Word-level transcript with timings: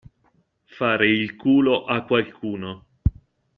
Fare 0.65 1.07
il 1.09 1.35
culo 1.35 1.85
a 1.85 2.01
qualcuno. 2.05 2.87